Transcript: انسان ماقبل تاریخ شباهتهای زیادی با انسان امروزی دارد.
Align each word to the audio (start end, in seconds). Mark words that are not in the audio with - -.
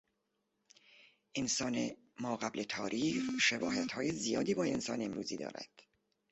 انسان 1.35 1.91
ماقبل 2.19 2.63
تاریخ 2.63 3.23
شباهتهای 3.41 4.11
زیادی 4.11 4.53
با 4.53 4.63
انسان 4.63 5.01
امروزی 5.01 5.37
دارد. 5.37 5.69